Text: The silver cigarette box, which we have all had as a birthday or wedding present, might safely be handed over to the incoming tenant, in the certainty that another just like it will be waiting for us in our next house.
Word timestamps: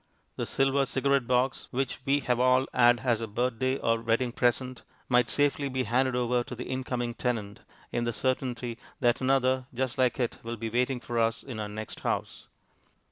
The 0.35 0.47
silver 0.47 0.87
cigarette 0.87 1.27
box, 1.27 1.67
which 1.69 1.99
we 2.05 2.21
have 2.21 2.39
all 2.39 2.65
had 2.73 3.01
as 3.01 3.21
a 3.21 3.27
birthday 3.27 3.77
or 3.77 4.01
wedding 4.01 4.31
present, 4.31 4.81
might 5.07 5.29
safely 5.29 5.69
be 5.69 5.83
handed 5.83 6.15
over 6.15 6.43
to 6.45 6.55
the 6.55 6.63
incoming 6.63 7.13
tenant, 7.13 7.59
in 7.91 8.05
the 8.05 8.11
certainty 8.11 8.79
that 8.99 9.21
another 9.21 9.67
just 9.75 9.99
like 9.99 10.19
it 10.19 10.39
will 10.41 10.57
be 10.57 10.71
waiting 10.71 10.99
for 11.01 11.19
us 11.19 11.43
in 11.43 11.59
our 11.59 11.69
next 11.69 11.99
house. 11.99 12.47